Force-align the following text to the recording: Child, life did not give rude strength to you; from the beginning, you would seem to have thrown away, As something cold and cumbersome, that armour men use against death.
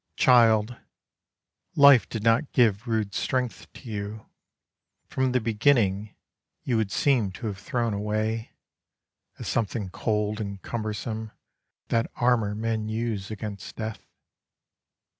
Child, 0.15 0.77
life 1.75 2.09
did 2.09 2.23
not 2.23 2.53
give 2.53 2.87
rude 2.87 3.13
strength 3.13 3.71
to 3.73 3.87
you; 3.87 4.25
from 5.05 5.31
the 5.31 5.39
beginning, 5.39 6.15
you 6.63 6.75
would 6.77 6.91
seem 6.91 7.31
to 7.33 7.45
have 7.45 7.59
thrown 7.59 7.93
away, 7.93 8.49
As 9.37 9.47
something 9.47 9.91
cold 9.91 10.41
and 10.41 10.59
cumbersome, 10.63 11.29
that 11.89 12.09
armour 12.15 12.55
men 12.55 12.89
use 12.89 13.29
against 13.29 13.75
death. 13.75 14.07